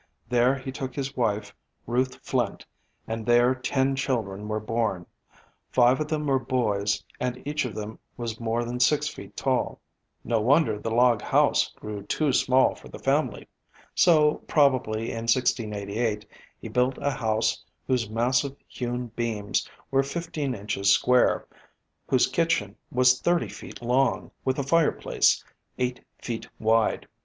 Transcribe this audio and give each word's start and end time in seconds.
There 0.29 0.55
he 0.55 0.71
took 0.71 0.95
his 0.95 1.15
wife, 1.15 1.53
Ruth 1.85 2.15
Flint, 2.25 2.65
and 3.07 3.23
there 3.23 3.53
ten 3.53 3.95
children 3.95 4.47
were 4.47 4.59
born. 4.59 5.05
Five 5.71 5.99
of 6.01 6.07
them 6.07 6.25
were 6.25 6.39
boys, 6.39 7.03
and 7.19 7.39
each 7.45 7.65
of 7.65 7.75
them 7.75 7.99
was 8.17 8.39
more 8.39 8.65
than 8.65 8.79
six 8.79 9.07
feet 9.07 9.37
tall. 9.37 9.79
No 10.23 10.41
wonder 10.41 10.79
the 10.79 10.89
log 10.89 11.21
house 11.21 11.71
grew 11.75 12.01
too 12.01 12.33
small 12.33 12.73
for 12.73 12.87
the 12.87 12.97
family. 12.97 13.47
So, 13.93 14.41
probably 14.47 15.11
in 15.11 15.25
1688, 15.29 16.25
he 16.59 16.67
built 16.67 16.97
a 16.99 17.11
house 17.11 17.63
whose 17.85 18.09
massive 18.09 18.55
hewn 18.67 19.11
beams 19.15 19.69
were 19.91 20.01
fifteen 20.01 20.55
inches 20.55 20.89
square, 20.91 21.45
whose 22.07 22.25
kitchen 22.25 22.75
was 22.91 23.21
thirty 23.21 23.49
feet 23.49 23.83
long, 23.83 24.31
with 24.43 24.57
a 24.57 24.63
fireplace 24.63 25.45
eight 25.77 26.03
feet 26.17 26.49
wide. 26.57 27.07